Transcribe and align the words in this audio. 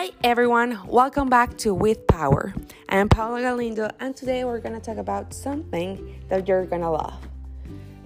Hi 0.00 0.12
everyone, 0.24 0.80
welcome 0.86 1.28
back 1.28 1.58
to 1.58 1.74
With 1.74 2.06
Power. 2.06 2.54
I 2.88 2.96
am 2.96 3.10
Paula 3.10 3.42
Galindo, 3.42 3.90
and 4.00 4.16
today 4.16 4.44
we're 4.44 4.58
gonna 4.58 4.80
talk 4.80 4.96
about 4.96 5.34
something 5.34 6.22
that 6.30 6.48
you're 6.48 6.64
gonna 6.64 6.90
love. 6.90 7.28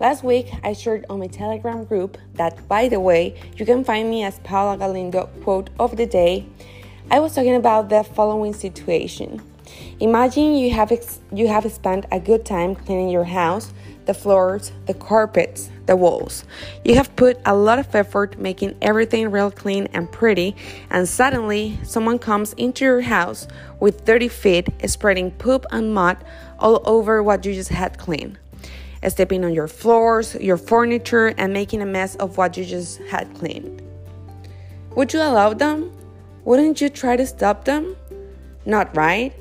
Last 0.01 0.25
week, 0.25 0.51
I 0.65 0.73
shared 0.73 1.07
on 1.09 1.21
my 1.21 1.29
Telegram 1.29 1.85
group 1.85 2.19
that, 2.33 2.67
by 2.67 2.89
the 2.89 2.99
way, 2.99 3.41
you 3.57 3.65
can 3.65 3.85
find 3.85 4.11
me 4.11 4.25
as 4.25 4.41
Paula 4.41 4.77
Galindo 4.77 5.31
quote 5.45 5.71
of 5.79 5.97
the 5.97 6.05
day. 6.05 6.47
I 7.13 7.21
was 7.21 7.33
talking 7.33 7.55
about 7.55 7.91
the 7.91 8.03
following 8.03 8.55
situation. 8.55 9.41
Imagine 10.01 10.55
you 10.55 10.71
have 10.73 10.93
ex- 10.93 11.21
you 11.33 11.49
have 11.49 11.71
spent 11.73 12.07
a 12.13 12.21
good 12.21 12.45
time 12.45 12.75
cleaning 12.75 13.09
your 13.09 13.25
house, 13.25 13.73
the 14.07 14.15
floors, 14.15 14.73
the 14.87 14.95
carpets, 14.95 15.71
the 15.87 15.97
walls. 15.97 16.45
You 16.85 16.95
have 16.97 17.15
put 17.17 17.39
a 17.47 17.55
lot 17.55 17.79
of 17.79 17.95
effort 17.95 18.39
making 18.39 18.77
everything 18.83 19.31
real 19.31 19.51
clean 19.51 19.89
and 19.93 20.11
pretty, 20.11 20.57
and 20.91 21.09
suddenly 21.09 21.79
someone 21.83 22.19
comes 22.19 22.53
into 22.55 22.85
your 22.85 23.01
house 23.01 23.47
with 23.81 24.05
dirty 24.05 24.29
feet, 24.29 24.69
spreading 24.87 25.31
poop 25.31 25.65
and 25.71 25.95
mud 25.95 26.19
all 26.59 26.83
over 26.85 27.23
what 27.23 27.45
you 27.45 27.55
just 27.55 27.71
had 27.71 27.99
cleaned. 27.99 28.39
Stepping 29.07 29.45
on 29.45 29.53
your 29.53 29.69
floors, 29.69 30.35
your 30.37 30.57
furniture, 30.57 31.35
and 31.37 31.53
making 31.53 31.83
a 31.83 31.87
mess 31.87 32.17
of 32.17 32.39
what 32.39 32.57
you 32.57 32.65
just 32.65 32.99
had 33.11 33.33
cleaned. 33.35 33.83
Would 34.97 35.13
you 35.13 35.21
allow 35.21 35.53
them? 35.53 35.93
Wouldn't 36.45 36.81
you 36.81 36.89
try 36.89 37.17
to 37.17 37.27
stop 37.27 37.65
them? 37.65 37.97
Not 38.65 38.97
right? 38.97 39.35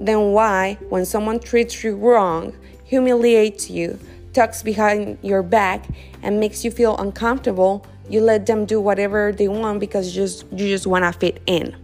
Then 0.00 0.32
why, 0.32 0.78
when 0.88 1.04
someone 1.04 1.38
treats 1.38 1.84
you 1.84 1.94
wrong, 1.94 2.56
humiliates 2.84 3.68
you, 3.68 3.98
talks 4.32 4.62
behind 4.62 5.18
your 5.22 5.42
back, 5.42 5.84
and 6.22 6.40
makes 6.40 6.64
you 6.64 6.70
feel 6.70 6.96
uncomfortable, 6.96 7.84
you 8.08 8.22
let 8.22 8.46
them 8.46 8.64
do 8.64 8.80
whatever 8.80 9.30
they 9.30 9.46
want 9.46 9.78
because 9.78 10.08
you 10.08 10.22
just 10.22 10.44
you 10.50 10.66
just 10.66 10.86
want 10.86 11.04
to 11.04 11.12
fit 11.12 11.42
in. 11.46 11.76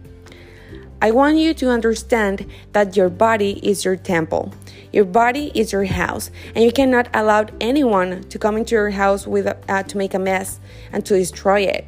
I 0.99 1.11
want 1.11 1.37
you 1.37 1.53
to 1.53 1.69
understand 1.69 2.49
that 2.73 2.97
your 2.97 3.09
body 3.09 3.59
is 3.61 3.85
your 3.85 3.95
temple. 3.95 4.51
Your 4.91 5.05
body 5.05 5.51
is 5.53 5.71
your 5.71 5.85
house, 5.85 6.31
and 6.55 6.63
you 6.63 6.71
cannot 6.71 7.07
allow 7.13 7.45
anyone 7.61 8.23
to 8.29 8.39
come 8.39 8.57
into 8.57 8.73
your 8.73 8.89
house 8.89 9.27
with 9.27 9.45
uh, 9.47 9.83
to 9.83 9.97
make 9.97 10.15
a 10.15 10.19
mess 10.19 10.59
and 10.91 11.05
to 11.05 11.15
destroy 11.15 11.61
it. 11.61 11.85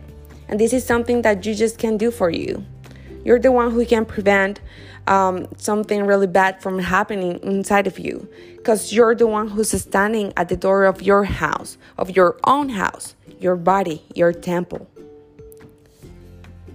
And 0.48 0.60
this 0.60 0.74
is 0.74 0.86
something 0.86 1.24
that 1.24 1.44
you 1.46 1.56
just 1.56 1.80
can 1.80 1.98
do 1.98 2.12
for 2.12 2.30
you. 2.30 2.64
You're 3.26 3.40
the 3.40 3.52
one 3.52 3.72
who 3.72 3.86
can 3.86 4.06
prevent 4.06 4.62
um, 5.08 5.48
something 5.58 6.06
really 6.06 6.28
bad 6.28 6.62
from 6.62 6.80
happening 6.80 7.40
inside 7.44 7.88
of 7.88 8.00
you 8.00 8.28
because 8.56 8.94
you're 8.94 9.16
the 9.16 9.28
one 9.28 9.50
who's 9.50 9.72
standing 9.72 10.32
at 10.38 10.50
the 10.50 10.56
door 10.56 10.86
of 10.86 11.02
your 11.02 11.24
house, 11.24 11.78
of 11.98 12.16
your 12.16 12.38
own 12.46 12.70
house, 12.70 13.16
your 13.40 13.56
body, 13.56 14.04
your 14.16 14.32
temple. 14.32 14.88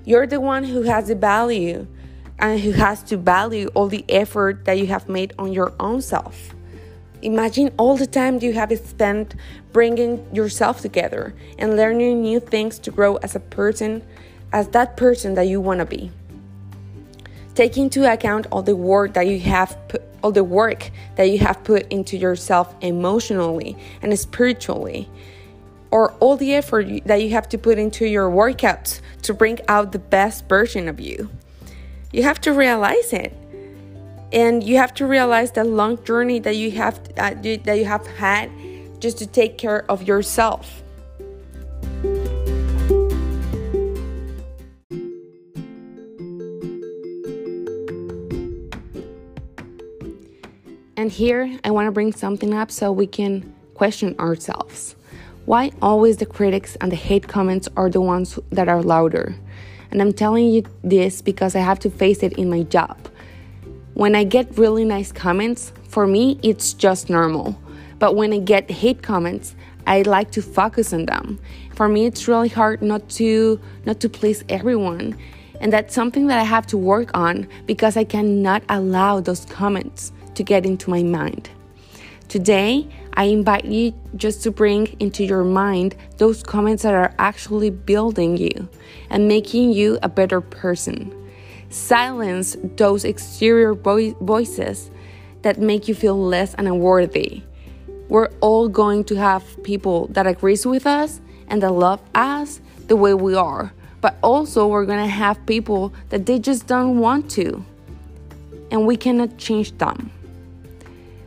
You're 0.05 0.27
the 0.27 0.41
one 0.41 0.65
who 0.65 0.83
has 0.83 1.09
the 1.09 1.15
value 1.15 1.87
and 2.39 2.61
who 2.61 2.73
has 2.73 3.03
to 3.05 3.17
value 3.17 3.69
all 3.75 3.89
the 3.89 4.05
effort 4.09 4.65
that 4.67 4.79
you 4.79 4.87
have 4.87 5.09
made 5.09 5.33
on 5.39 5.53
your 5.53 5.73
own 5.81 6.03
self. 6.03 6.55
Imagine 7.23 7.73
all 7.79 7.97
the 7.97 8.07
time 8.07 8.39
you 8.43 8.53
have 8.53 8.77
spent 8.79 9.35
bringing 9.73 10.27
yourself 10.35 10.83
together 10.83 11.35
and 11.59 11.75
learning 11.75 12.21
new 12.21 12.39
things 12.39 12.79
to 12.81 12.91
grow 12.91 13.17
as 13.17 13.35
a 13.35 13.41
person, 13.41 14.03
as 14.53 14.69
that 14.69 14.99
person 14.99 15.35
that 15.35 15.45
you 15.45 15.59
want 15.59 15.79
to 15.79 15.87
be. 15.87 16.11
Take 17.55 17.77
into 17.77 18.11
account 18.11 18.47
all 18.51 18.63
the 18.63 18.77
work 18.77 19.15
that 19.15 19.27
you 19.27 19.39
have 19.41 19.77
put, 19.89 20.03
all 20.23 20.33
the 20.33 20.45
work 20.45 20.91
that 21.17 21.31
you 21.31 21.39
have 21.39 21.63
put 21.65 21.87
into 21.93 22.17
yourself 22.17 22.75
emotionally 22.81 23.77
and 24.03 24.19
spiritually 24.19 25.09
or 25.95 26.13
all 26.15 26.37
the 26.37 26.55
effort 26.55 26.89
that 27.07 27.23
you 27.23 27.31
have 27.31 27.49
to 27.49 27.57
put 27.57 27.79
into 27.79 28.05
your 28.05 28.29
workouts 28.29 29.01
to 29.23 29.33
bring 29.33 29.61
out 29.69 29.93
the 29.93 29.99
best 29.99 30.49
version 30.49 30.89
of 30.89 30.99
you. 30.99 31.31
You 32.13 32.25
have 32.25 32.41
to 32.43 32.53
realize 32.53 33.13
it. 33.13 33.33
And 34.33 34.65
you 34.65 34.77
have 34.79 34.93
to 34.95 35.07
realize 35.07 35.53
the 35.53 35.63
long 35.63 36.03
journey 36.05 36.41
that 36.41 36.57
you 36.57 36.73
have 36.73 36.99
uh, 37.17 37.35
that 37.41 37.79
you 37.79 37.85
have 37.85 38.05
had 38.07 38.51
just 38.99 39.19
to 39.19 39.27
take 39.27 39.59
care 39.59 39.85
of 39.89 40.03
yourself. 40.03 40.84
And 50.97 51.11
here 51.11 51.59
I 51.65 51.73
want 51.73 51.89
to 51.89 51.93
bring 51.93 52.13
something 52.13 52.55
up 52.55 52.71
so 52.71 52.93
we 52.93 53.09
can 53.09 53.53
question 53.75 54.15
ourselves. 54.21 54.95
Why 55.45 55.73
always 55.83 56.19
the 56.19 56.27
critics 56.27 56.77
and 56.81 56.93
the 56.93 56.97
hate 56.97 57.27
comments 57.27 57.69
are 57.77 57.91
the 57.91 58.01
ones 58.01 58.39
that 58.51 58.69
are 58.69 58.81
louder? 58.81 59.35
And 59.91 60.01
I'm 60.01 60.13
telling 60.13 60.47
you 60.47 60.63
this 60.85 61.21
because 61.21 61.57
I 61.57 61.61
have 61.61 61.81
to 61.81 61.91
face 61.91 62.23
it 62.23 62.35
in 62.35 62.49
my 62.49 62.63
job. 62.63 62.97
When 63.95 64.15
I 64.15 64.23
get 64.23 64.57
really 64.57 64.85
nice 64.85 65.11
comments, 65.11 65.73
for 65.89 66.07
me 66.07 66.39
it's 66.45 66.73
just 66.73 67.11
normal. 67.11 67.59
But 67.99 68.15
when 68.15 68.33
I 68.33 68.39
get 68.39 68.71
hate 68.71 69.03
comments, 69.03 69.57
I 69.89 70.03
like 70.03 70.31
to 70.33 70.43
focus 70.43 70.93
on 70.93 71.07
them. 71.07 71.41
For 71.75 71.89
me 71.89 72.07
it's 72.07 72.29
really 72.29 72.49
hard 72.49 72.83
not 72.83 73.09
to 73.11 73.61
not 73.85 73.99
to 74.01 74.09
please 74.09 74.45
everyone. 74.49 75.19
And 75.61 75.73
that's 75.73 75.95
something 75.95 76.29
that 76.29 76.39
I 76.39 76.45
have 76.45 76.67
to 76.69 76.79
work 76.79 77.11
on 77.15 77.49
because 77.67 77.97
I 77.97 78.05
cannot 78.05 78.63
allow 78.69 79.19
those 79.19 79.45
comments 79.47 80.13
to 80.35 80.43
get 80.43 80.67
into 80.67 80.91
my 80.91 81.03
mind. 81.03 81.51
Today, 82.29 82.89
I 83.15 83.25
invite 83.25 83.65
you 83.65 83.95
just 84.17 84.43
to 84.43 84.51
bring 84.51 84.97
into 84.99 85.25
your 85.25 85.45
mind 85.45 85.95
those 86.17 86.43
comments 86.43 86.83
that 86.83 86.95
are 86.95 87.15
actually 87.19 87.71
building 87.71 88.37
you 88.37 88.69
and 89.11 89.29
making 89.29 89.73
you 89.73 89.99
a 90.03 90.09
better 90.09 90.41
person. 90.41 91.15
Silence 91.71 92.57
those 92.77 93.05
exterior 93.05 93.75
vo- 93.75 94.15
voices 94.21 94.91
that 95.43 95.61
make 95.61 95.87
you 95.87 95.95
feel 95.95 96.21
less 96.21 96.55
and 96.55 96.67
unworthy. 96.67 97.43
We're 98.09 98.31
all 98.41 98.69
going 98.69 99.05
to 99.05 99.17
have 99.17 99.63
people 99.63 100.09
that 100.09 100.27
agrees 100.27 100.67
with 100.67 100.87
us 100.87 101.21
and 101.49 101.63
that 101.63 101.73
love 101.73 102.01
us 102.15 102.61
the 102.89 102.97
way 102.97 103.15
we 103.15 103.35
are, 103.35 103.73
but 104.01 104.17
also 104.23 104.67
we're 104.67 104.87
going 104.87 105.05
to 105.05 105.11
have 105.11 105.45
people 105.47 105.93
that 106.09 106.27
they 106.27 106.39
just 106.39 106.67
don't 106.67 106.99
want 106.99 107.31
to. 107.33 107.65
And 108.71 108.87
we 108.87 108.97
cannot 108.97 109.39
change 109.39 109.77
them. 109.79 110.11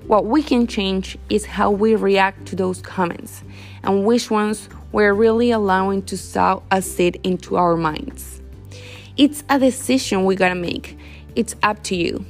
What 0.08 0.26
we 0.26 0.42
can 0.42 0.68
change 0.68 1.18
is 1.30 1.46
how 1.46 1.70
we 1.70 1.96
react 1.96 2.46
to 2.48 2.56
those 2.56 2.82
comments 2.82 3.44
and 3.84 4.06
which 4.06 4.32
ones 4.32 4.70
we're 4.94 5.14
really 5.14 5.52
allowing 5.52 6.02
to 6.04 6.18
sow 6.18 6.64
a 6.72 6.82
seed 6.82 7.20
into 7.26 7.58
our 7.58 7.76
minds. 7.76 8.42
It's 9.18 9.44
a 9.50 9.60
decision 9.60 10.24
we 10.24 10.38
gotta 10.38 10.56
make. 10.56 10.98
It's 11.36 11.56
up 11.62 11.84
to 11.84 11.96
you. 11.98 12.26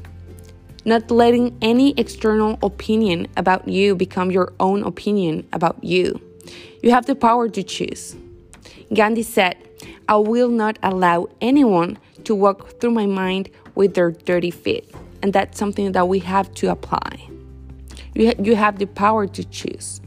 Not 0.86 1.12
letting 1.12 1.56
any 1.62 1.94
external 1.98 2.58
opinion 2.64 3.28
about 3.38 3.68
you 3.68 3.96
become 3.96 4.32
your 4.32 4.54
own 4.60 4.82
opinion 4.82 5.48
about 5.54 5.84
you. 5.84 6.20
You 6.82 6.90
have 6.90 7.06
the 7.06 7.14
power 7.14 7.48
to 7.48 7.62
choose. 7.62 8.16
Gandhi 8.92 9.22
said, 9.22 9.56
I 10.10 10.16
will 10.16 10.50
not 10.50 10.80
allow 10.82 11.28
anyone 11.42 12.00
to 12.24 12.34
walk 12.34 12.80
through 12.80 12.92
my 12.92 13.06
mind 13.06 13.52
with 13.76 13.94
their 13.94 14.10
dirty 14.12 14.50
feet. 14.50 14.90
And 15.22 15.32
that's 15.32 15.60
something 15.60 15.92
that 15.92 16.08
we 16.08 16.20
have 16.20 16.52
to 16.56 16.72
apply. 16.72 17.37
You, 18.18 18.30
ha- 18.30 18.42
you 18.44 18.56
have 18.56 18.80
the 18.80 18.88
power 18.88 19.28
to 19.28 19.44
choose. 19.44 20.02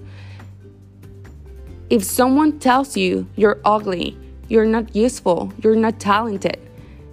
If 1.91 2.03
someone 2.03 2.59
tells 2.59 2.97
you 2.97 3.29
you're 3.37 3.61
ugly, 3.65 4.19
you're 4.49 4.67
not 4.67 4.97
useful, 4.97 5.53
you're 5.63 5.77
not 5.77 6.01
talented, 6.01 6.59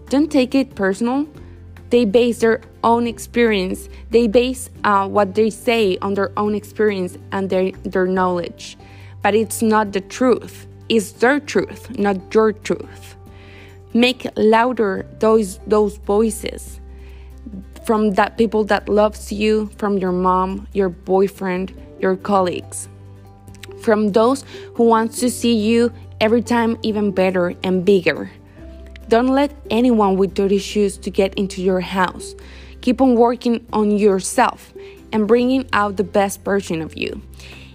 don't 0.09 0.31
take 0.31 0.56
it 0.56 0.74
personal. 0.74 1.28
They 1.91 2.03
base 2.03 2.40
their 2.40 2.62
own 2.84 3.06
experience, 3.06 3.90
they 4.09 4.28
base 4.28 4.72
uh, 4.84 5.07
what 5.07 5.36
they 5.36 5.52
say 5.52 6.00
on 6.00 6.16
their 6.16 6.31
own 6.36 6.56
experience 6.56 7.16
and 7.31 7.47
their, 7.47 7.72
their 7.84 8.07
knowledge. 8.07 8.75
But 9.22 9.36
it's 9.36 9.62
not 9.62 9.94
the 9.94 10.02
truth, 10.02 10.66
it's 10.89 11.12
their 11.12 11.39
truth, 11.39 11.95
not 12.00 12.33
your 12.33 12.54
truth. 12.54 13.16
Make 13.94 14.27
louder 14.36 15.06
those, 15.19 15.60
those 15.68 15.98
voices 15.98 16.81
from 17.86 18.12
that 18.12 18.38
people 18.38 18.64
that 18.66 18.90
loves 18.90 19.32
you, 19.32 19.70
from 19.78 19.98
your 19.98 20.12
mom, 20.12 20.68
your 20.74 20.90
boyfriend, 20.90 21.74
your 22.00 22.16
colleagues, 22.16 22.90
from 23.82 24.12
those 24.12 24.44
who 24.76 24.84
wants 24.84 25.20
to 25.20 25.30
see 25.30 25.54
you 25.54 25.94
every 26.20 26.42
time 26.42 26.78
even 26.84 27.12
better 27.12 27.54
and 27.64 27.86
bigger. 27.86 28.30
Don't 29.08 29.28
let 29.28 29.56
anyone 29.70 30.18
with 30.18 30.34
dirty 30.34 30.58
shoes 30.58 30.98
to 30.98 31.10
get 31.10 31.34
into 31.36 31.62
your 31.62 31.80
house. 31.80 32.36
Keep 32.82 33.02
on 33.02 33.16
working 33.16 33.66
on 33.72 33.92
yourself 33.98 34.74
and 35.14 35.28
bringing 35.28 35.68
out 35.72 35.96
the 35.96 36.04
best 36.04 36.44
version 36.44 36.82
of 36.82 36.98
you. 36.98 37.22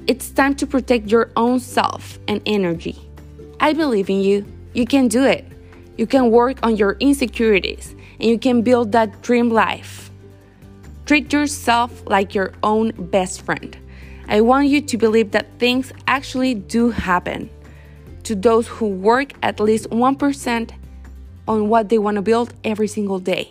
It's 0.06 0.30
time 0.30 0.54
to 0.56 0.66
protect 0.66 1.10
your 1.10 1.30
own 1.36 1.60
self 1.60 2.18
and 2.28 2.42
energy. 2.44 2.98
I 3.60 3.72
believe 3.72 4.10
in 4.10 4.20
you. 4.20 4.44
You 4.74 4.84
can 4.84 5.08
do 5.08 5.24
it. 5.24 5.46
You 5.96 6.06
can 6.06 6.30
work 6.30 6.58
on 6.62 6.76
your 6.76 6.96
insecurities 7.00 7.94
and 8.22 8.30
you 8.30 8.38
can 8.38 8.62
build 8.62 8.92
that 8.92 9.20
dream 9.22 9.50
life. 9.50 10.10
Treat 11.04 11.32
yourself 11.32 12.02
like 12.06 12.34
your 12.34 12.52
own 12.62 12.92
best 13.10 13.42
friend. 13.42 13.76
I 14.28 14.40
want 14.40 14.68
you 14.68 14.80
to 14.80 14.96
believe 14.96 15.32
that 15.32 15.58
things 15.58 15.92
actually 16.06 16.54
do 16.54 16.90
happen 16.90 17.50
to 18.22 18.36
those 18.36 18.68
who 18.68 18.86
work 18.86 19.32
at 19.42 19.58
least 19.58 19.90
1% 19.90 20.70
on 21.48 21.68
what 21.68 21.88
they 21.88 21.98
want 21.98 22.14
to 22.14 22.22
build 22.22 22.54
every 22.62 22.86
single 22.86 23.18
day. 23.18 23.50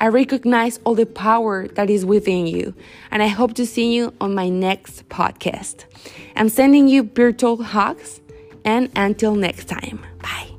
I 0.00 0.08
recognize 0.08 0.78
all 0.84 0.94
the 0.94 1.06
power 1.06 1.68
that 1.68 1.88
is 1.88 2.04
within 2.04 2.46
you, 2.46 2.74
and 3.10 3.22
I 3.22 3.28
hope 3.28 3.54
to 3.54 3.66
see 3.66 3.94
you 3.94 4.12
on 4.20 4.34
my 4.34 4.48
next 4.48 5.08
podcast. 5.08 5.84
I'm 6.36 6.48
sending 6.48 6.88
you 6.88 7.04
virtual 7.04 7.62
hugs, 7.62 8.20
and 8.64 8.90
until 8.94 9.34
next 9.34 9.66
time, 9.66 10.04
bye. 10.20 10.57